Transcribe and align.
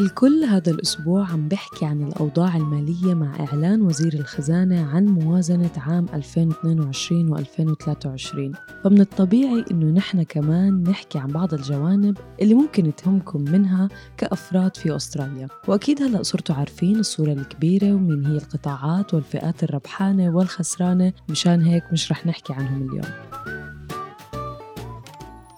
الكل 0.00 0.44
هذا 0.44 0.70
الأسبوع 0.70 1.30
عم 1.30 1.48
بحكي 1.48 1.86
عن 1.86 2.02
الأوضاع 2.02 2.56
المالية 2.56 3.14
مع 3.14 3.40
إعلان 3.40 3.82
وزير 3.82 4.14
الخزانة 4.14 4.86
عن 4.86 5.04
موازنة 5.04 5.70
عام 5.76 6.06
2022 6.14 7.32
و 7.32 7.36
2023 7.36 8.52
فمن 8.84 9.00
الطبيعي 9.00 9.64
إنه 9.70 9.86
نحن 9.86 10.22
كمان 10.22 10.82
نحكي 10.82 11.18
عن 11.18 11.26
بعض 11.26 11.54
الجوانب 11.54 12.18
اللي 12.42 12.54
ممكن 12.54 12.94
تهمكم 12.96 13.40
منها 13.40 13.88
كأفراد 14.16 14.76
في 14.76 14.96
أستراليا. 14.96 15.48
وأكيد 15.68 16.02
هلأ 16.02 16.22
صرتوا 16.22 16.54
عارفين 16.54 16.96
الصورة 16.96 17.32
الكبيرة 17.32 17.92
ومين 17.92 18.26
هي 18.26 18.36
القطاعات 18.36 19.14
والفئات 19.14 19.62
الربحانة 19.62 20.36
والخسرانة. 20.36 21.12
مشان 21.28 21.62
هيك 21.62 21.84
مش 21.92 22.12
رح 22.12 22.26
نحكي 22.26 22.52
عنهم 22.52 22.88
اليوم. 22.88 23.10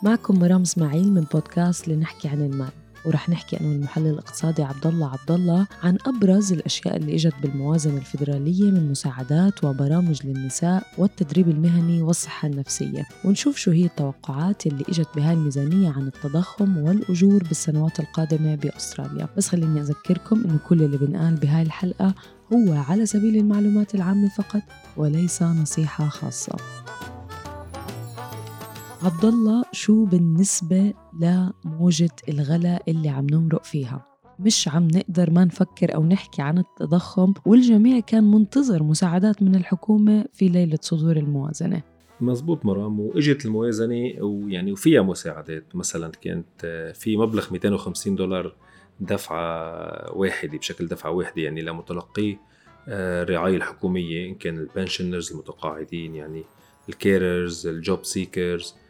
معكم 0.03 0.39
مرام 0.39 0.63
إسماعيل 0.63 1.13
من 1.13 1.25
بودكاست 1.33 1.89
لنحكي 1.89 2.29
عن 2.29 2.41
المال. 2.41 2.88
ورح 3.05 3.29
نحكي 3.29 3.61
أنا 3.61 3.69
والمحلل 3.69 4.07
الاقتصادي 4.07 4.63
عبد 4.63 4.87
الله 4.87 5.11
عبد 5.11 5.31
الله 5.31 5.67
عن 5.83 5.99
أبرز 6.07 6.53
الأشياء 6.53 6.97
اللي 6.97 7.15
إجت 7.15 7.35
بالموازنة 7.43 7.97
الفيدرالية 7.97 8.71
من 8.71 8.91
مساعدات 8.91 9.65
وبرامج 9.65 10.27
للنساء 10.27 10.83
والتدريب 10.99 11.49
المهني 11.49 12.03
والصحة 12.03 12.49
النفسية. 12.49 13.07
ونشوف 13.25 13.57
شو 13.57 13.71
هي 13.71 13.85
التوقعات 13.85 14.67
اللي 14.67 14.85
إجت 14.89 15.09
بهاي 15.17 15.35
الميزانية 15.35 15.91
عن 15.91 16.07
التضخم 16.07 16.79
والأجور 16.79 17.43
بالسنوات 17.43 18.01
القادمة 18.01 18.55
بأستراليا. 18.55 19.29
بس 19.37 19.49
خليني 19.49 19.81
أذكركم 19.81 20.45
إنه 20.45 20.59
كل 20.69 20.83
اللي 20.83 20.97
بنقال 20.97 21.35
بهاي 21.35 21.63
الحلقة 21.63 22.15
هو 22.53 22.73
على 22.73 23.07
سبيل 23.07 23.37
المعلومات 23.37 23.95
العامة 23.95 24.29
فقط 24.29 24.63
وليس 24.97 25.43
نصيحة 25.43 26.09
خاصة. 26.09 26.57
عبد 29.03 29.25
الله 29.25 29.65
شو 29.73 30.05
بالنسبة 30.05 30.95
لموجة 31.21 32.11
الغلاء 32.29 32.91
اللي 32.91 33.09
عم 33.09 33.27
نمرق 33.31 33.65
فيها؟ 33.65 34.07
مش 34.39 34.69
عم 34.69 34.89
نقدر 34.89 35.31
ما 35.31 35.45
نفكر 35.45 35.95
أو 35.95 36.05
نحكي 36.07 36.43
عن 36.43 36.59
التضخم 36.59 37.35
والجميع 37.47 38.01
كان 38.01 38.31
منتظر 38.31 38.83
مساعدات 38.83 39.43
من 39.43 39.55
الحكومة 39.55 40.25
في 40.33 40.49
ليلة 40.49 40.79
صدور 40.83 41.17
الموازنة. 41.17 41.83
مزبوط 42.21 42.67
مرام 42.67 43.01
وإجت 43.01 43.47
الموازنة 43.47 44.13
ويعني 44.21 44.73
وفيها 44.73 45.03
مساعدات. 45.03 45.77
مثلا 45.77 46.13
كانت 46.23 46.93
في 46.95 47.17
مبلغ 47.17 47.53
250 47.53 48.15
دولار 48.15 48.55
دفعة 49.01 50.17
واحدة 50.17 50.59
بشكل 50.59 50.87
دفعة 50.87 51.11
واحدة 51.11 51.43
يعني 51.43 51.63
لمتلقي 51.63 52.37
الرعاية 52.89 53.57
الحكومية 53.57 54.29
إن 54.29 54.35
كان 54.35 54.59
البنشنرز 54.59 55.33
المتقاعدين 55.33 56.15
يعني 56.15 56.45
ال 56.89 57.00
carers 57.00 57.67
ال 57.67 57.76
job 57.76 58.05
seekers 58.05 58.75
آه، 58.75 58.88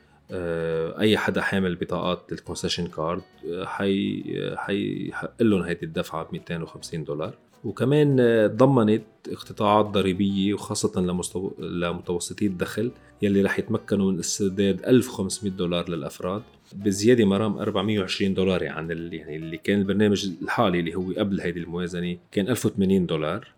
أي 1.00 1.18
حدا 1.18 1.40
حامل 1.40 1.74
بطاقات 1.74 2.32
ال 2.32 2.37
concession 2.37 2.86
card 2.86 3.22
آه، 3.52 3.64
حي 3.64 4.24
حيحق 4.56 5.42
لهم 5.42 5.62
هيدي 5.62 5.86
الدفعة 5.86 6.24
ب 6.24 6.32
250 6.32 7.04
دولار. 7.04 7.34
وكمان 7.64 8.16
آه، 8.20 8.46
ضمنت 8.46 9.02
اقتطاعات 9.28 9.86
ضريبية 9.86 10.54
وخاصة 10.54 11.00
لمستو... 11.00 11.50
لمتوسطي 11.58 12.46
الدخل 12.46 12.90
يلي 13.22 13.42
رح 13.42 13.58
يتمكنوا 13.58 14.12
من 14.12 14.18
استرداد 14.18 14.84
1500 14.86 15.52
دولار 15.52 15.90
للأفراد 15.90 16.42
بزيادة 16.74 17.24
مرام 17.24 17.58
420 17.58 18.34
دولار 18.34 18.68
عن 18.68 18.90
اللي 18.90 19.16
يعني 19.16 19.36
اللي 19.36 19.56
كان 19.56 19.78
البرنامج 19.78 20.30
الحالي 20.42 20.80
اللي 20.80 20.94
هو 20.94 21.12
قبل 21.18 21.40
هيدي 21.40 21.60
الموازنة 21.60 22.16
كان 22.32 22.48
1080 22.48 23.06
دولار. 23.06 23.48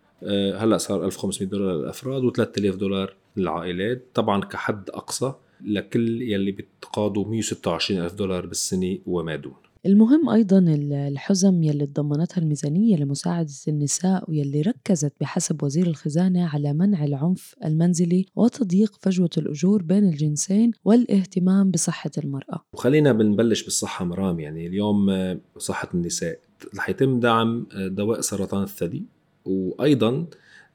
هلأ 0.56 0.78
صار 0.78 1.04
1500 1.06 1.50
دولار 1.50 1.76
للأفراد 1.76 2.22
و3000 2.22 2.76
دولار 2.76 3.14
للعائلات 3.36 4.02
طبعا 4.14 4.40
كحد 4.40 4.90
أقصى. 4.90 5.34
لكل 5.64 6.22
يلي 6.22 6.52
بتقاضوا 6.52 7.28
126 7.28 8.00
ألف 8.00 8.14
دولار 8.14 8.46
بالسنة 8.46 8.98
وما 9.06 9.36
دون. 9.36 9.54
المهم 9.86 10.28
أيضا 10.28 10.64
الحزم 11.08 11.62
يلي 11.62 11.86
تضمنتها 11.86 12.42
الميزانية 12.42 12.96
لمساعدة 12.96 13.52
النساء 13.68 14.30
ويلي 14.30 14.60
ركزت 14.62 15.12
بحسب 15.20 15.62
وزير 15.62 15.86
الخزانة 15.86 16.46
على 16.46 16.72
منع 16.72 17.04
العنف 17.04 17.54
المنزلي 17.64 18.26
وتضييق 18.36 18.92
فجوة 19.00 19.30
الأجور 19.38 19.82
بين 19.82 20.04
الجنسين 20.08 20.70
والاهتمام 20.84 21.70
بصحة 21.70 22.10
المرأة. 22.18 22.64
وخلينا 22.72 23.12
بنبلش 23.12 23.62
بالصحة 23.62 24.04
مرام 24.04 24.40
يعني 24.40 24.66
اليوم 24.66 25.06
صحة 25.58 25.88
النساء 25.94 26.38
رح 26.76 26.90
يتم 26.90 27.20
دعم 27.20 27.66
دواء 27.74 28.20
سرطان 28.20 28.62
الثدي 28.62 29.04
وأيضا 29.44 30.08
آه، 30.10 30.26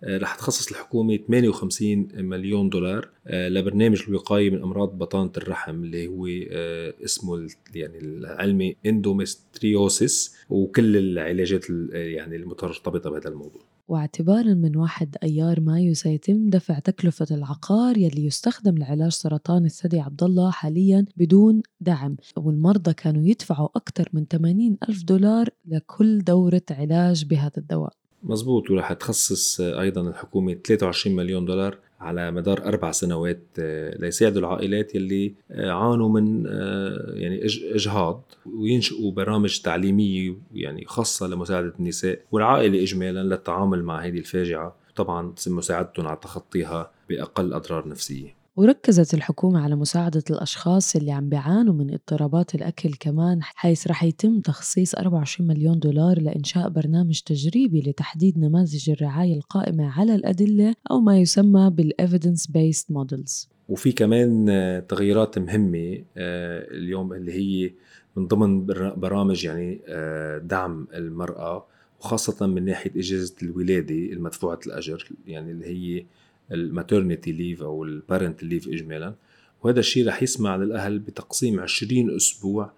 رح 0.07 0.35
تخصص 0.35 0.71
الحكومة 0.71 1.17
58 1.17 2.07
مليون 2.13 2.69
دولار 2.69 3.09
آه، 3.27 3.49
لبرنامج 3.49 4.03
الوقاية 4.07 4.49
من 4.49 4.61
أمراض 4.61 4.97
بطانة 4.97 5.31
الرحم 5.37 5.83
اللي 5.83 6.07
هو 6.07 6.27
آه، 6.51 6.93
اسمه 7.05 7.47
يعني 7.75 7.97
العلمي 7.97 8.75
إندومستريوسيس 8.85 10.35
وكل 10.49 10.97
العلاجات 10.97 11.69
يعني 11.91 12.35
المترتبطة 12.35 13.09
بهذا 13.09 13.29
الموضوع. 13.29 13.61
واعتبارا 13.87 14.53
من 14.53 14.77
1 14.77 15.15
أيار 15.23 15.59
مايو 15.59 15.93
سيتم 15.93 16.49
دفع 16.49 16.79
تكلفة 16.79 17.27
العقار 17.31 17.97
يلي 17.97 18.25
يستخدم 18.25 18.77
لعلاج 18.77 19.11
سرطان 19.11 19.65
الثدي 19.65 19.99
عبد 19.99 20.23
الله 20.23 20.51
حاليا 20.51 21.05
بدون 21.17 21.61
دعم 21.81 22.17
والمرضى 22.37 22.93
كانوا 22.93 23.23
يدفعوا 23.25 23.69
أكثر 23.75 24.09
من 24.13 24.25
80 24.25 24.77
ألف 24.89 25.03
دولار 25.03 25.49
لكل 25.65 26.19
دورة 26.19 26.61
علاج 26.71 27.25
بهذا 27.25 27.57
الدواء. 27.57 27.93
مزبوط 28.25 28.71
ورح 28.71 28.93
تخصص 28.93 29.61
أيضا 29.61 30.01
الحكومة 30.01 30.53
23 30.53 31.15
مليون 31.15 31.45
دولار 31.45 31.77
على 31.99 32.31
مدار 32.31 32.65
أربع 32.65 32.91
سنوات 32.91 33.43
آه، 33.59 33.97
ليساعدوا 33.97 34.39
العائلات 34.39 34.95
يلي 34.95 35.33
آه، 35.51 35.71
عانوا 35.71 36.09
من 36.09 36.47
آه، 36.47 37.11
يعني 37.13 37.45
إجهاض 37.75 38.21
وينشئوا 38.45 39.11
برامج 39.11 39.59
تعليمية 39.59 40.35
يعني 40.53 40.85
خاصة 40.85 41.27
لمساعدة 41.27 41.73
النساء 41.79 42.19
والعائلة 42.31 42.83
اجمالا 42.83 43.23
للتعامل 43.23 43.83
مع 43.83 43.99
هذه 43.99 44.17
الفاجعة. 44.17 44.75
طبعا 44.95 45.33
مساعدتهم 45.47 46.07
على 46.07 46.17
تخطيها 46.21 46.91
بأقل 47.09 47.53
أضرار 47.53 47.87
نفسية. 47.87 48.44
وركزت 48.57 49.13
الحكومة 49.13 49.63
على 49.63 49.75
مساعدة 49.75 50.23
الأشخاص 50.29 50.95
اللي 50.95 51.11
عم 51.11 51.29
بيعانوا 51.29 51.73
من 51.73 51.93
اضطرابات 51.93 52.55
الأكل 52.55 52.93
كمان 52.99 53.39
حيث 53.43 53.87
رح 53.87 54.03
يتم 54.03 54.39
تخصيص 54.39 54.95
24 54.95 55.47
مليون 55.47 55.79
دولار 55.79 56.21
لإنشاء 56.21 56.69
برنامج 56.69 57.19
تجريبي 57.19 57.81
لتحديد 57.81 58.39
نماذج 58.39 58.89
الرعاية 58.89 59.37
القائمة 59.37 59.99
على 59.99 60.15
الأدلة 60.15 60.75
أو 60.91 60.99
ما 60.99 61.19
يسمى 61.19 61.69
بال 61.69 61.85
evidence 61.85 62.47
based 62.47 62.91
models 62.91 63.49
وفي 63.69 63.91
كمان 63.91 64.45
تغييرات 64.87 65.39
مهمة 65.39 66.03
آه، 66.17 66.67
اليوم 66.71 67.13
اللي 67.13 67.33
هي 67.33 67.71
من 68.15 68.27
ضمن 68.27 68.65
برامج 68.95 69.45
يعني 69.45 69.81
آه، 69.87 70.37
دعم 70.37 70.87
المرأة 70.93 71.65
وخاصة 71.99 72.47
من 72.47 72.65
ناحية 72.65 72.91
إجازة 72.95 73.35
الولادة 73.43 73.95
المدفوعة 73.95 74.59
الأجر 74.67 75.09
يعني 75.27 75.51
اللي 75.51 75.65
هي 75.65 76.05
ال 76.51 76.59
maternity 76.59 77.31
leave 77.31 77.61
أو 77.61 77.83
ال 77.83 77.92
parent 77.92 78.43
leave 78.43 78.67
اجمالا. 78.67 79.13
وهذا 79.63 79.79
الشيء 79.79 80.07
رح 80.07 80.23
يسمح 80.23 80.55
للأهل 80.55 80.99
بتقسيم 80.99 81.59
20 81.59 82.15
أسبوع 82.15 82.71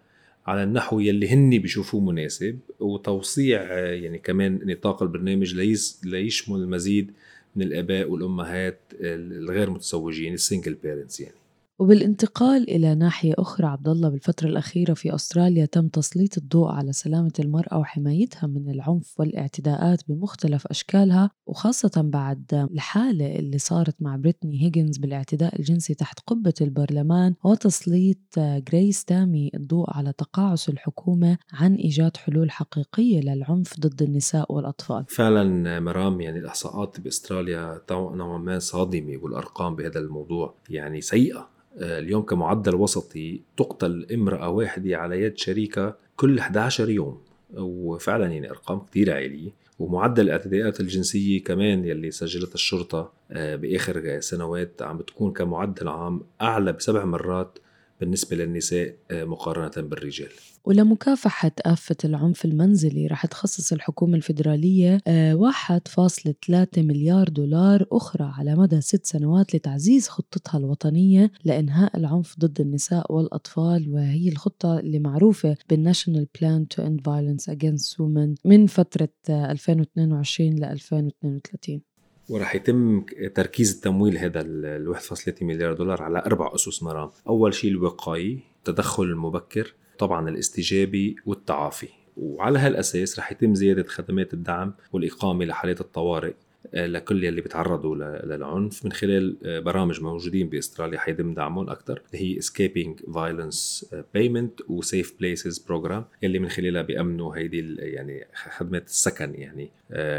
على 0.47 0.63
النحو 0.63 0.99
يلي 0.99 1.29
هن 1.29 1.49
بيشوفوه 1.49 2.01
مناسب 2.01 2.59
وتوسيع 2.79 3.63
يعني 3.79 4.17
كمان 4.17 4.59
نطاق 4.63 5.03
البرنامج 5.03 5.55
ليس 5.55 6.01
ليشمل 6.03 6.59
المزيد 6.59 7.11
من 7.55 7.63
الآباء 7.63 8.09
والأمهات 8.09 8.79
الغير 9.01 9.69
متزوجين 9.69 10.33
ال 10.33 10.39
single 10.39 10.73
parents 10.73 11.19
يعني. 11.19 11.35
وبالانتقال 11.79 12.69
إلى 12.69 12.95
ناحية 12.95 13.33
أخرى 13.37 13.67
عبد 13.67 13.87
الله 13.89 14.09
بالفترة 14.09 14.47
الأخيرة 14.47 14.93
في 14.93 15.15
أستراليا 15.15 15.65
تم 15.65 15.87
تسليط 15.87 16.37
الضوء 16.37 16.67
على 16.67 16.93
سلامة 16.93 17.31
المرأة 17.39 17.77
وحمايتها 17.77 18.47
من 18.47 18.69
العنف 18.69 19.19
والاعتداءات 19.19 20.01
بمختلف 20.07 20.67
أشكالها 20.67 21.31
وخاصة 21.45 21.91
بعد 22.05 22.67
الحالة 22.73 23.35
اللي 23.35 23.57
صارت 23.57 23.95
مع 24.01 24.15
بريتني 24.15 24.63
هيجنز 24.63 24.97
بالاعتداء 24.97 25.59
الجنسي 25.59 25.93
تحت 25.93 26.19
قبة 26.27 26.53
البرلمان 26.61 27.33
وتسليط 27.43 28.39
جريس 28.39 29.05
تامي 29.05 29.51
الضوء 29.53 29.85
على 29.89 30.13
تقاعس 30.13 30.69
الحكومة 30.69 31.37
عن 31.53 31.75
إيجاد 31.75 32.17
حلول 32.17 32.51
حقيقية 32.51 33.19
للعنف 33.21 33.79
ضد 33.79 34.01
النساء 34.01 34.53
والأطفال. 34.53 35.05
فعلا 35.09 35.79
مرام 35.79 36.21
يعني 36.21 36.39
الإحصاءات 36.39 36.99
بأستراليا 36.99 37.81
نوعا 37.91 38.37
ما 38.37 38.59
صادمة 38.59 39.17
والأرقام 39.17 39.75
بهذا 39.75 39.99
الموضوع 39.99 40.55
يعني 40.69 41.01
سيئة. 41.01 41.57
اليوم 41.77 42.21
كمعدل 42.21 42.75
وسطي 42.75 43.41
تقتل 43.57 44.07
امرأة 44.13 44.49
واحدة 44.49 44.97
على 44.97 45.21
يد 45.21 45.37
شريكة 45.37 45.95
كل 46.15 46.39
11 46.39 46.89
يوم. 46.89 47.21
وفعلا 47.57 48.25
يعني 48.25 48.49
أرقام 48.49 48.79
كتير 48.79 49.13
عالية. 49.13 49.49
ومعدل 49.79 50.23
الاعتداءات 50.23 50.79
الجنسية 50.79 51.43
كمان 51.43 51.85
يلي 51.85 52.11
سجلتها 52.11 52.53
الشرطة 52.53 53.11
آه، 53.31 53.55
بآخر 53.55 54.19
سنوات 54.19 54.81
عم 54.81 54.97
بتكون 54.97 55.33
كمعدل 55.33 55.87
عام 55.87 56.21
أعلى 56.41 56.71
بسبع 56.73 57.05
مرات. 57.05 57.59
بالنسبة 57.99 58.37
للنساء 58.37 58.95
مقارنة 59.11 59.87
بالرجال. 59.87 60.29
ولمكافحة 60.65 61.51
آفة 61.61 61.95
العنف 62.05 62.45
المنزلي 62.45 63.07
رح 63.07 63.25
تخصص 63.25 63.73
الحكومة 63.73 64.15
الفيدرالية 64.15 64.97
1.3 65.33 66.67
مليار 66.77 67.29
دولار 67.29 67.85
أخرى 67.91 68.31
على 68.37 68.55
مدى 68.55 68.81
ست 68.81 69.05
سنوات 69.05 69.55
لتعزيز 69.55 70.07
خطتها 70.07 70.57
الوطنية 70.57 71.31
لإنهاء 71.45 71.97
العنف 71.97 72.35
ضد 72.39 72.61
النساء 72.61 73.13
والأطفال. 73.13 73.89
وهي 73.93 74.29
الخطة 74.29 74.79
اللي 74.79 74.99
معروفة 74.99 75.57
بال 75.69 75.81
national 75.81 76.27
plan 76.41 76.67
to 76.67 76.83
end 76.83 77.01
violence 77.01 77.49
against 77.49 77.99
women 77.99 78.35
من 78.45 78.67
فترة 78.67 79.09
2022 79.29 80.49
ل 80.59 80.63
2032 80.63 81.81
ورح 82.29 82.55
يتم 82.55 83.05
تركيز 83.35 83.75
التمويل 83.75 84.17
هذا 84.17 84.41
ال 84.41 84.95
1.3 84.95 85.43
مليار 85.43 85.73
دولار 85.73 86.01
على 86.01 86.19
أربع 86.19 86.55
أسس 86.55 86.83
مرام، 86.83 87.09
أول 87.27 87.53
شيء 87.53 87.71
الوقائي، 87.71 88.39
التدخل 88.57 89.03
المبكر، 89.03 89.73
طبعا 89.99 90.29
الاستجابي 90.29 91.15
والتعافي، 91.25 91.89
وعلى 92.17 92.59
هالأساس 92.59 93.19
رح 93.19 93.31
يتم 93.31 93.55
زيادة 93.55 93.83
خدمات 93.83 94.33
الدعم 94.33 94.73
والإقامة 94.93 95.45
لحالات 95.45 95.81
الطوارئ 95.81 96.33
آه، 96.73 96.85
لكل 96.85 97.23
يلي 97.23 97.41
بيتعرضوا 97.41 97.95
للعنف. 98.25 98.85
من 98.85 98.91
خلال 98.91 99.37
آه، 99.45 99.59
برامج 99.59 100.01
موجودين 100.01 100.49
بأستراليا 100.49 100.99
حيتم 100.99 101.33
دعمهم 101.33 101.69
أكثر 101.69 102.01
اللي 102.13 102.35
هي 102.35 102.39
Escaping 102.39 103.01
Violence 103.13 103.93
آه، 103.93 104.05
Payment 104.17 104.69
و 104.69 104.81
Safe 104.81 105.07
Places 105.07 105.59
Program 105.59 106.01
يلي 106.21 106.39
من 106.39 106.49
خلالها 106.49 106.81
بيأمنوا 106.81 107.35
هيدي 107.37 107.75
يعني 107.75 108.27
خدمات 108.57 108.87
السكن 108.87 109.33
يعني 109.35 109.71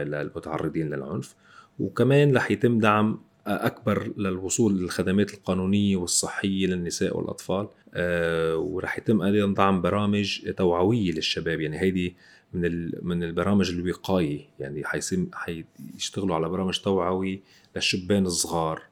للمتعرضين 0.04 0.90
للعنف. 0.90 1.34
وكمان 1.80 2.36
رح 2.36 2.50
يتم 2.50 2.78
دعم 2.78 3.20
أكبر 3.46 4.12
للوصول 4.16 4.78
للخدمات 4.78 5.34
القانونية 5.34 5.96
والصحية 5.96 6.66
للنساء 6.66 7.16
والأطفال. 7.16 7.68
أه 7.94 8.56
ورح 8.56 8.98
يتم 8.98 9.22
أيضا 9.22 9.54
دعم 9.54 9.82
برامج 9.82 10.50
توعوية 10.56 11.12
للشباب. 11.12 11.60
يعني 11.60 11.80
هيدي 11.80 12.16
من 12.52 12.90
من 13.02 13.22
البرامج 13.22 13.70
الوقايه 13.70 14.40
يعني 14.60 14.84
حيسم 14.84 15.26
حيشتغلوا 15.32 16.34
على 16.34 16.48
برامج 16.48 16.78
توعوي 16.78 17.42
للشبان 17.76 18.26
الصغار 18.26 18.82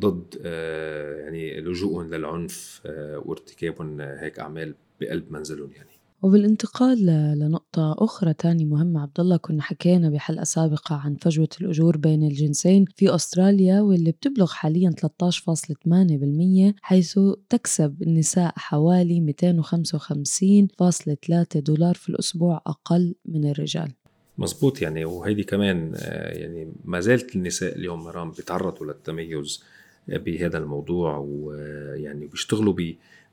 ضد 0.00 0.34
أه 0.44 1.20
يعني 1.20 1.60
لجوءهم 1.60 2.14
للعنف 2.14 2.80
أه 2.86 3.22
وارتكابهم 3.24 4.00
هيك 4.00 4.38
أعمال 4.38 4.74
بقلب 5.00 5.32
منزلهم 5.32 5.70
يعني. 5.76 5.93
وبالانتقال 6.24 7.06
لنقطة 7.38 7.96
أخرى 7.98 8.34
تاني 8.34 8.64
مهمة. 8.64 9.02
عبد 9.02 9.20
الله 9.20 9.36
كنا 9.36 9.62
حكينا 9.62 10.10
بحلقة 10.10 10.44
سابقة 10.44 10.96
عن 10.96 11.16
فجوة 11.16 11.48
الأجور 11.60 11.96
بين 11.96 12.22
الجنسين 12.22 12.84
في 12.96 13.14
أستراليا 13.14 13.80
واللي 13.80 14.10
بتبلغ 14.10 14.52
حاليا 14.52 14.90
13.8% 14.90 16.74
حيث 16.82 17.20
تكسب 17.48 18.02
النساء 18.02 18.52
حوالي 18.56 19.34
255.3 19.42 21.58
دولار 21.58 21.94
في 21.94 22.08
الأسبوع 22.08 22.62
أقل 22.66 23.14
من 23.26 23.50
الرجال. 23.50 23.92
مزبوط 24.38 24.82
يعني 24.82 25.04
وهيدي 25.04 25.44
كمان 25.44 25.92
آه، 25.96 26.38
يعني 26.38 26.72
ما 26.84 27.00
زالت 27.00 27.36
النساء 27.36 27.76
اليوم 27.76 28.04
مرام 28.04 28.30
بيتعرضوا 28.30 28.86
للتميز 28.86 29.62
بهذا 30.08 30.58
الموضوع 30.58 31.16
ويعني 31.16 32.26
بيشتغلوا 32.26 32.72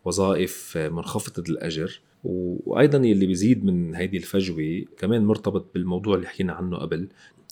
بوظائف 0.05 0.77
منخفضة 0.77 1.43
الأجر. 1.49 2.01
وأيضا 2.23 2.97
اللي 2.97 3.25
بيزيد 3.25 3.65
من 3.65 3.95
هيدي 3.95 4.17
الفجوة 4.17 4.85
كمان 4.97 5.25
مرتبط 5.25 5.73
بالموضوع 5.73 6.15
اللي 6.15 6.27
حكينا 6.27 6.53
عنه 6.53 6.77
قبل 6.77 7.07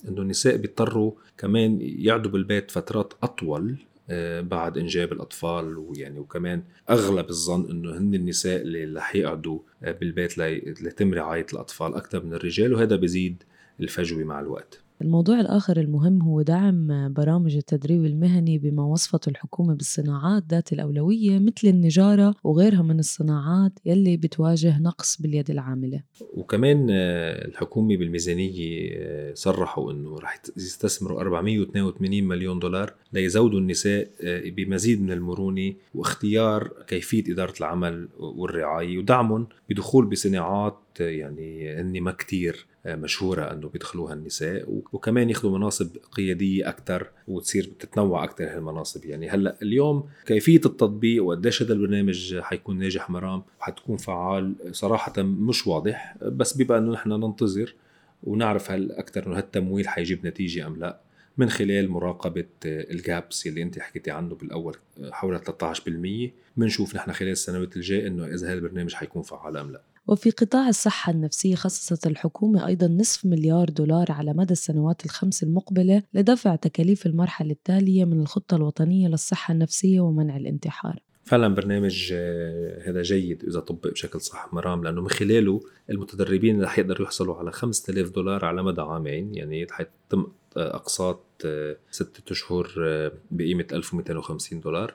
إنه 0.07 0.21
النساء 0.21 0.57
بيضطروا 0.57 1.11
كمان 1.37 1.77
يقعدوا 1.81 2.31
بالبيت 2.31 2.71
فترات 2.71 3.13
أطول 3.23 3.75
آه، 4.09 4.41
بعد 4.41 4.77
إنجاب 4.77 5.11
الأطفال. 5.11 5.77
ويعني 5.77 6.19
وكمان 6.19 6.63
أغلب 6.89 7.29
الظن 7.29 7.69
إنه 7.69 7.97
هن 7.97 8.15
النساء 8.15 8.61
اللي 8.61 8.99
رح 8.99 9.15
يقعدوا 9.15 9.59
آه، 9.83 9.91
بالبيت 9.91 10.37
ليتم 10.37 11.13
رعاية 11.13 11.45
الأطفال 11.53 11.95
أكثر 11.95 12.25
من 12.25 12.33
الرجال. 12.33 12.73
وهذا 12.73 12.95
بيزيد 12.95 13.43
الفجوة 13.79 14.23
مع 14.23 14.39
الوقت. 14.39 14.83
الموضوع 15.01 15.39
الآخر 15.39 15.79
المهم 15.79 16.21
هو 16.21 16.41
دعم 16.41 17.13
برامج 17.13 17.55
التدريب 17.55 18.05
المهني 18.05 18.57
بما 18.57 18.83
وصفته 18.83 19.29
الحكومة 19.29 19.73
بالصناعات 19.73 20.43
ذات 20.49 20.73
الأولوية 20.73 21.39
مثل 21.39 21.67
النجارة 21.67 22.35
وغيرها 22.43 22.81
من 22.81 22.99
الصناعات 22.99 23.71
يلي 23.85 24.17
بتواجه 24.17 24.79
نقص 24.79 25.21
باليد 25.21 25.51
العاملة. 25.51 26.03
وكمان 26.33 26.87
آه، 26.91 27.45
الحكومة 27.47 27.97
بالميزانية 27.97 28.89
آه، 28.93 29.33
صرحوا 29.33 29.91
أنه 29.91 30.19
رح 30.19 30.41
يستثمروا 30.57 31.21
482 31.21 32.23
مليون 32.23 32.59
دولار 32.59 32.93
ليزودوا 33.13 33.59
النساء 33.59 34.07
آه، 34.23 34.49
بمزيد 34.49 35.01
من 35.01 35.11
المرونة 35.11 35.73
واختيار 35.95 36.71
كيفية 36.87 37.33
إدارة 37.33 37.53
العمل 37.59 38.07
والرعاية 38.19 38.97
ودعمهم 38.97 39.47
بدخول 39.69 40.05
بصناعات 40.05 40.77
يعني 40.99 41.73
هن 41.81 42.01
ما 42.01 42.11
كتير 42.11 42.65
مشهورة 42.85 43.53
أنه 43.53 43.69
بيدخلوها 43.69 44.13
النساء 44.13 44.81
وكمان 44.93 45.29
ياخذوا 45.29 45.57
مناصب 45.57 45.97
قيادية 46.11 46.69
أكثر 46.69 47.09
وتصير 47.27 47.63
تتنوع 47.79 48.23
أكثر 48.23 48.43
هالمناصب 48.55 49.05
يعني 49.05 49.29
هلأ 49.29 49.55
اليوم 49.61 50.09
كيفية 50.25 50.61
التطبيق 50.65 51.23
وقديش 51.23 51.63
هذا 51.63 51.73
البرنامج 51.73 52.39
حيكون 52.39 52.79
ناجح 52.79 53.09
مرام 53.09 53.43
وحتكون 53.61 53.97
فعال 53.97 54.53
صراحة 54.71 55.13
مش 55.23 55.67
واضح 55.67 56.15
بس 56.21 56.53
بيبقى 56.53 56.77
إنه 56.77 56.91
نحن 56.91 57.09
ننتظر 57.09 57.75
ونعرف 58.23 58.71
هل 58.71 58.91
أكثر 58.91 59.27
إنه 59.27 59.37
هالتمويل 59.37 59.87
حيجيب 59.87 60.27
نتيجة 60.27 60.67
أم 60.67 60.75
لأ. 60.75 60.99
من 61.37 61.49
خلال 61.49 61.89
مراقبة 61.89 62.45
الجابس 62.65 63.47
اللي 63.47 63.61
أنت 63.61 63.79
حكيتي 63.79 64.11
عنه 64.11 64.35
بالأول 64.35 64.75
حول 65.11 65.39
13% 65.39 66.29
بنشوف 66.57 66.95
نحن 66.95 67.11
خلال 67.11 67.31
السنوات 67.31 67.75
الجاية 67.75 68.07
إنه 68.07 68.25
إذا 68.25 68.47
هذا 68.47 68.53
البرنامج 68.53 68.93
حيكون 68.93 69.21
فعال 69.21 69.57
أم 69.57 69.71
لأ. 69.71 69.81
وفي 70.09 70.29
قطاع 70.29 70.69
الصحة 70.69 71.11
النفسية 71.11 71.55
خصصت 71.55 72.07
الحكومة 72.07 72.67
أيضا 72.67 72.87
نصف 72.87 73.25
مليار 73.25 73.69
دولار 73.69 74.11
على 74.11 74.33
مدى 74.33 74.51
السنوات 74.51 75.05
الخمس 75.05 75.43
المقبلة 75.43 76.03
لدفع 76.13 76.55
تكاليف 76.55 77.05
المرحلة 77.05 77.51
التالية 77.51 78.05
من 78.05 78.21
الخطة 78.21 78.55
الوطنية 78.55 79.07
للصحة 79.07 79.51
النفسية 79.51 79.99
ومنع 79.99 80.37
الانتحار. 80.37 80.99
فعلا 81.23 81.55
برنامج 81.55 82.09
آه، 82.13 82.89
هذا 82.89 83.01
جيد 83.01 83.43
إذا 83.43 83.59
طبق 83.59 83.87
بشكل 83.87 84.21
صح 84.21 84.53
مرام 84.53 84.83
لأنه 84.83 85.01
من 85.01 85.09
خلاله 85.09 85.61
المتدربين 85.89 86.61
رح 86.61 86.79
يقدروا 86.79 87.05
يحصلوا 87.05 87.35
على 87.35 87.51
5000 87.51 88.09
دولار 88.09 88.45
على 88.45 88.63
مدى 88.63 88.81
عامين 88.81 89.35
يعني 89.35 89.67
حيتم 89.71 90.27
أقساط 90.57 91.23
آه، 91.45 91.77
ستة 91.91 92.31
أشهر 92.31 92.73
آه، 92.79 93.11
بقيمة 93.31 93.65
1250 93.71 94.59
دولار. 94.59 94.93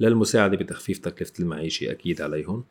للمساعدة 0.00 0.56
بتخفيف 0.56 0.98
تكلفة 0.98 1.32
المعيشة 1.40 1.90
أكيد 1.90 2.22
عليهم. 2.22 2.64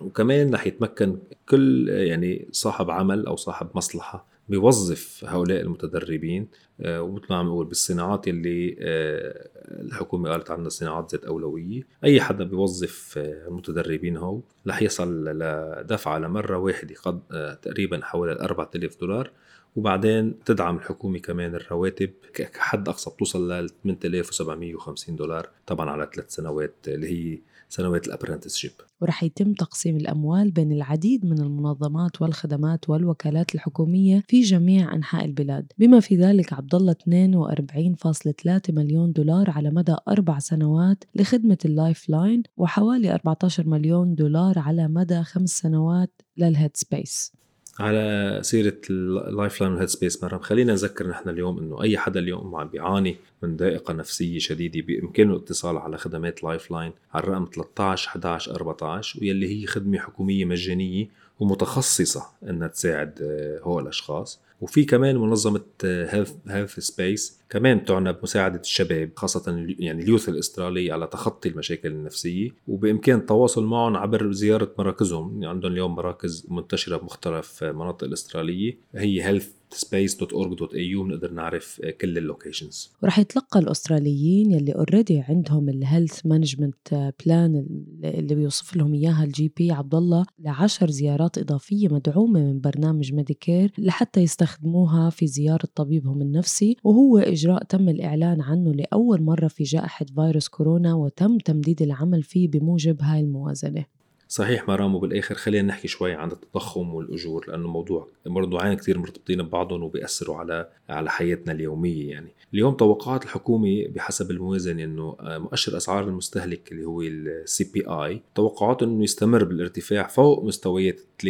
وكمان 0.00 0.54
رح 0.54 0.66
يتمكن 0.66 1.18
كل 1.48 1.88
يعني 1.88 2.48
صاحب 2.52 2.90
عمل 2.90 3.26
أو 3.26 3.36
صاحب 3.36 3.68
مصلحة 3.74 4.26
بيوظف 4.48 5.24
هؤلاء 5.28 5.60
المتدربين. 5.60 6.48
آه، 6.80 7.02
ومثل 7.02 7.26
ما 7.30 7.36
عم 7.36 7.46
نقول 7.46 7.66
بالصناعات 7.66 8.28
اللي 8.28 8.76
آه، 8.80 9.48
الحكومة 9.80 10.30
قالت 10.30 10.50
عنها 10.50 10.68
صناعات 10.68 11.14
ذات 11.14 11.24
أولوية. 11.24 11.82
أي 12.04 12.20
حدا 12.20 12.44
بيوظف 12.44 13.14
آه، 13.18 13.48
المتدربين 13.48 14.16
هو 14.16 14.40
رح 14.66 14.82
يصل 14.82 15.24
لدفعة 15.24 16.18
لمرة 16.18 16.58
واحدة 16.58 16.94
قد 16.94 17.20
تقريبا 17.62 18.00
حوالي 18.02 18.32
4000 18.32 19.00
دولار. 19.00 19.30
وبعدين 19.76 20.34
تدعم 20.44 20.76
الحكومة 20.76 21.18
كمان 21.18 21.54
الرواتب. 21.54 22.10
كحد 22.34 22.88
أقصى 22.88 23.10
بتوصل 23.10 23.52
ل 23.52 23.68
8750 23.84 25.16
دولار 25.16 25.48
طبعا 25.66 25.90
على 25.90 26.10
ثلاث 26.14 26.30
سنوات 26.30 26.74
اللي 26.88 27.06
هي 27.08 27.38
سنوات 27.68 28.06
ال 28.06 28.10
apprenticeship 28.10 28.70
ورح 29.00 29.22
يتم 29.22 29.52
تقسيم 29.52 29.96
الأموال 29.96 30.50
بين 30.50 30.72
العديد 30.72 31.26
من 31.26 31.40
المنظمات 31.40 32.22
والخدمات 32.22 32.90
والوكالات 32.90 33.54
الحكومية 33.54 34.22
في 34.28 34.40
جميع 34.40 34.94
أنحاء 34.94 35.24
البلاد. 35.24 35.72
بما 35.78 36.00
في 36.00 36.16
ذلك 36.16 36.52
عبد 36.52 36.74
الله 36.74 36.92
42.3 36.92 38.60
مليون 38.70 39.12
دولار 39.12 39.50
على 39.50 39.70
مدى 39.70 39.96
أربع 40.08 40.38
سنوات 40.38 41.04
لخدمة 41.14 41.58
ال 41.64 42.08
Lifeline 42.08 42.42
وحوالي 42.56 43.14
14 43.14 43.66
مليون 43.66 44.14
دولار 44.14 44.58
على 44.58 44.88
مدى 44.88 45.22
خمس 45.22 45.50
سنوات 45.50 46.22
لل 46.36 46.76
headspace. 46.76 47.35
على 47.80 48.38
سيرة 48.42 48.76
ال 48.90 49.60
Lifeline 49.60 49.72
وال 49.72 49.88
headspace 49.88 50.24
مرام 50.24 50.40
خلينا 50.40 50.72
نذكر 50.72 51.08
نحن 51.08 51.28
اليوم 51.28 51.58
إنه 51.58 51.82
أي 51.82 51.98
حدا 51.98 52.20
اليوم 52.20 52.54
عم 52.54 52.68
بيعاني 52.68 53.16
من 53.42 53.56
ضائقة 53.56 53.94
نفسية 53.94 54.38
شديدة 54.38 54.80
بإمكانه 54.80 55.32
الاتصال 55.32 55.76
على 55.76 55.98
خدمات 55.98 56.44
Lifeline 56.44 56.92
على 57.14 57.24
الرقم 57.24 57.48
13 57.54 58.08
11 58.08 58.54
14 58.54 59.20
ويلي 59.20 59.62
هي 59.62 59.66
خدمة 59.66 59.98
حكومية 59.98 60.44
مجانية 60.44 61.08
ومتخصصة 61.40 62.26
إنها 62.42 62.68
تساعد 62.68 63.18
آه، 63.22 63.60
هو 63.62 63.80
الأشخاص. 63.80 64.40
وفي 64.60 64.84
كمان 64.84 65.16
منظمة 65.16 65.64
head 65.84 66.32
headspace 66.48 67.40
كمان 67.50 67.84
تعنى 67.84 68.12
بمساعدة 68.12 68.60
الشباب 68.60 69.10
خاصة 69.16 69.66
يعني 69.78 70.02
ال 70.02 70.06
youth 70.06 70.28
الأسترالي 70.28 70.92
على 70.92 71.06
تخطي 71.06 71.48
المشاكل 71.48 71.88
النفسية 71.88 72.50
وبإمكان 72.68 73.18
التواصل 73.18 73.64
معهم 73.64 73.96
عبر 73.96 74.32
زيارة 74.32 74.74
مراكزهم. 74.78 75.32
يعني 75.32 75.46
عندهم 75.46 75.72
اليوم 75.72 75.94
مراكز 75.94 76.46
منتشرة 76.48 76.96
بمختلف 76.96 77.64
المناطق 77.64 78.04
الأسترالية. 78.04 78.78
هي 78.94 79.22
head 79.22 79.48
space.org.au 79.74 81.02
بنقدر 81.04 81.32
نعرف 81.32 81.80
كل 82.00 82.18
ال 82.18 82.25
locations. 82.25 82.92
ورح 83.02 83.18
يتلقى 83.18 83.60
الأستراليين 83.60 84.52
يلي 84.52 84.72
already 84.72 85.20
عندهم 85.20 85.68
ال 85.68 85.76
health 85.76 86.26
management 86.26 87.12
plan 87.26 87.66
اللي 88.04 88.34
بيوصف 88.34 88.76
لهم 88.76 88.94
إياها 88.94 89.24
ال 89.24 89.52
GP 89.56 89.72
عبد 89.72 89.94
الله 89.94 90.26
لعشر 90.38 90.90
زيارات 90.90 91.38
إضافية 91.38 91.88
مدعومة 91.88 92.40
من 92.40 92.60
برنامج 92.60 93.12
ميديكير 93.12 93.72
لحتى 93.78 94.20
يستخدموها 94.20 95.10
في 95.10 95.26
زيارة 95.26 95.68
طبيبهم 95.74 96.22
النفسي. 96.22 96.76
وهو 96.84 97.18
إجراء 97.18 97.64
تم 97.64 97.88
الإعلان 97.88 98.40
عنه 98.40 98.72
لأول 98.72 99.22
مرة 99.22 99.48
في 99.48 99.64
جائحة 99.64 100.06
فيروس 100.14 100.48
كورونا 100.48 100.94
وتم 100.94 101.38
تمديد 101.38 101.82
العمل 101.82 102.22
فيه 102.22 102.48
بموجب 102.48 103.02
هاي 103.02 103.20
الموازنة. 103.20 103.95
صحيح 104.28 104.68
مرام 104.68 104.94
وبالآخر 104.94 105.34
خلينا 105.34 105.68
نحكي 105.68 105.88
شوي 105.88 106.12
عن 106.12 106.32
التضخم 106.32 106.94
والأجور 106.94 107.44
لأنه 107.48 107.68
موضوع 107.68 108.08
موضوعين 108.26 108.74
كثير 108.74 108.98
مرتبطين 108.98 109.42
ببعضهم 109.42 109.82
وبيأثروا 109.82 110.36
على 110.36 110.68
على 110.88 111.10
حياتنا 111.10 111.52
اليومية 111.52 112.10
يعني. 112.10 112.28
اليوم 112.54 112.74
توقعات 112.74 113.24
الحكومة 113.24 113.86
بحسب 113.88 114.30
الموازنة 114.30 114.84
إنه 114.84 115.16
مؤشر 115.20 115.76
أسعار 115.76 116.04
المستهلك 116.04 116.72
اللي 116.72 116.84
هو 116.84 117.02
السي 117.02 117.72
بي 117.74 117.86
اي 117.86 118.22
توقعاته 118.34 118.84
إنه 118.84 119.04
يستمر 119.04 119.44
بالارتفاع 119.44 120.06
فوق 120.06 120.44
مستويات 120.44 121.00
3% 121.22 121.26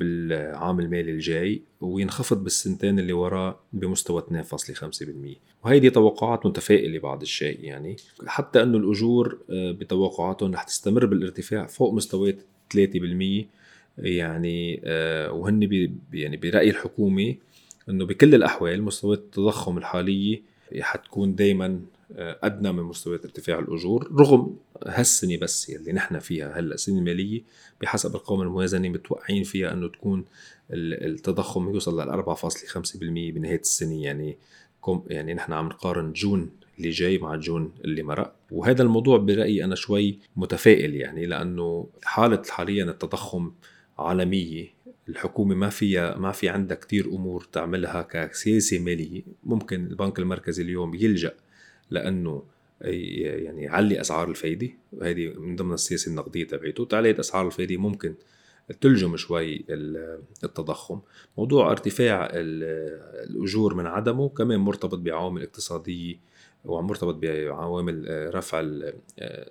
بالعام 0.00 0.80
المالي 0.80 1.10
الجاي 1.10 1.62
وينخفض 1.80 2.44
بالسنتين 2.44 2.98
اللي 2.98 3.12
وراه 3.12 3.60
بمستوى 3.72 4.22
2.5% 4.22 5.04
وهيدي 5.64 5.90
توقعات 5.90 6.46
متفائلة 6.46 6.98
بعض 6.98 7.22
الشيء 7.22 7.64
يعني. 7.64 7.96
حتى 8.26 8.62
أنه 8.62 8.78
الأجور 8.78 9.38
آه، 9.50 9.72
بتوقعاتهم 9.72 10.52
رح 10.52 10.62
تستمر 10.62 11.06
بالارتفاع 11.06 11.66
فوق 11.66 11.94
مستويات 11.94 12.38
3% 12.74 13.46
يعني 13.98 14.80
آه، 14.84 15.32
وهن 15.32 15.88
يعني 16.12 16.36
برأي 16.36 16.70
الحكومة 16.70 17.34
أنه 17.88 18.06
بكل 18.06 18.34
الأحوال 18.34 18.82
مستويات 18.82 19.18
التضخم 19.18 19.78
الحالية 19.78 20.42
حتكون 20.80 21.34
دايما 21.34 21.80
أدنى 22.16 22.72
من 22.72 22.82
مستويات 22.82 23.24
ارتفاع 23.24 23.58
الأجور 23.58 24.12
رغم 24.20 24.56
هالسنة 24.86 25.38
بس 25.38 25.70
اللي 25.70 25.92
نحن 25.92 26.18
فيها 26.18 26.58
هلأ 26.58 26.74
السنة 26.74 26.98
الماليه 26.98 27.42
بحسب 27.80 28.14
ارقام 28.14 28.40
الموازنة 28.40 28.88
متوقعين 28.88 29.42
فيها 29.42 29.72
إنه 29.72 29.88
تكون 29.88 30.24
التضخم 30.70 31.70
يوصل 31.74 32.00
لل 32.00 32.24
4.5% 32.24 32.96
بنهاية 32.96 33.60
السنة 33.60 34.02
يعني 34.04 34.36
يعني 35.06 35.34
نحن 35.34 35.52
عم 35.52 35.66
نقارن 35.66 36.12
جون 36.12 36.50
اللي 36.78 36.90
جاي 36.90 37.18
مع 37.18 37.36
جون 37.36 37.72
اللي 37.84 38.02
مرق. 38.02 38.34
وهذا 38.50 38.82
الموضوع 38.82 39.18
برأيي 39.18 39.64
أنا 39.64 39.74
شوي 39.74 40.18
متفائل 40.36 40.94
يعني 40.94 41.26
لأنه 41.26 41.86
حالة 42.02 42.42
حاليا 42.48 42.84
التضخم 42.84 43.52
عالمية 43.98 44.66
الحكومة 45.08 45.54
ما 45.54 45.68
فيها 45.68 46.18
ما 46.18 46.32
في 46.32 46.48
عندها 46.48 46.76
كثير 46.76 47.06
أمور 47.06 47.48
تعملها 47.52 48.02
كسياسة 48.02 48.78
مالية. 48.78 49.22
ممكن 49.44 49.86
البنك 49.86 50.18
المركزي 50.18 50.62
اليوم 50.62 50.94
يلجأ 50.94 51.34
لأنه 51.90 52.42
يعني 52.80 53.62
يعلي 53.62 54.00
أسعار 54.00 54.30
الفايدة 54.30 54.68
وهذه 54.92 55.28
من 55.38 55.56
ضمن 55.56 55.72
السياسة 55.72 56.10
النقدية 56.10 56.44
تبعته 56.44 56.84
تعلية 56.84 57.20
أسعار 57.20 57.46
الفايدة 57.46 57.76
ممكن 57.76 58.14
تلجم 58.80 59.16
شوي 59.16 59.64
التضخم. 60.44 61.00
موضوع 61.38 61.70
ارتفاع 61.70 62.30
الأجور 62.32 63.74
من 63.74 63.86
عدمه 63.86 64.28
كمان 64.28 64.60
مرتبط 64.60 64.98
بعوامل 64.98 65.42
اقتصادية 65.42 66.30
ومرتبط 66.64 67.14
بعوامل 67.14 68.30
رفع 68.34 68.60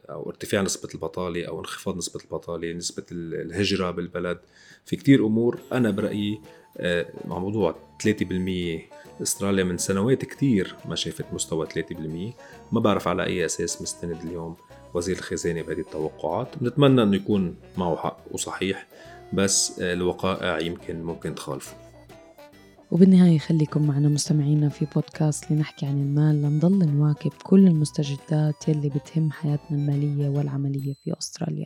أو 0.10 0.30
ارتفاع 0.30 0.62
نسبة 0.62 0.90
البطالة 0.96 1.46
أو 1.46 1.60
انخفاض 1.60 1.98
نسبة 1.98 2.22
البطالة 2.26 2.74
نسبة 2.74 3.04
الهجرة 3.12 3.92
بالبلد. 3.92 4.40
في 4.86 4.96
كتير 4.96 5.26
أمور 5.26 5.60
أنا 5.72 5.92
برأيي 5.92 6.40
مع 7.26 7.40
موضوع 7.40 7.76
3% 8.04 8.82
استراليا 9.22 9.64
من 9.64 9.78
سنوات 9.78 10.26
كتير 10.26 10.76
ما 10.86 10.96
شافت 10.96 11.26
مستوى 11.34 11.68
3% 11.68 12.34
ما 12.72 12.80
بعرف 12.80 13.08
على 13.08 13.26
أي 13.26 13.46
أساس 13.46 13.82
مستند 13.82 14.18
اليوم 14.24 14.56
وزير 14.94 15.16
الخزانة 15.18 15.62
بهذه 15.62 15.80
التوقعات. 15.80 16.48
بنتمنى 16.62 17.04
إنه 17.04 17.16
يكون 17.16 17.56
معه 17.78 17.96
حق 17.96 18.20
وصحيح 18.32 18.88
بس 19.34 19.80
الوقائع 19.80 20.60
يمكن 20.60 21.04
ممكن 21.04 21.36
تخالفه. 21.36 21.74
وبالنهاية 22.92 23.38
خليكم 23.40 23.88
معنا 23.88 24.10
مستمعينا 24.10 24.70
في 24.70 24.86
بودكاست 24.96 25.52
لنحكي 25.52 25.86
عن 25.86 26.02
المال 26.02 26.42
لنضل 26.42 26.88
نواكب 26.90 27.32
كل 27.44 27.68
المستجدات 27.68 28.68
يلي 28.68 28.90
بتهم 28.90 29.32
حياتنا 29.32 29.78
المالية 29.78 30.30
والعملية 30.30 30.94
في 31.04 31.14
أستراليا. 31.20 31.66